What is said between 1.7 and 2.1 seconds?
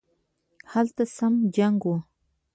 وو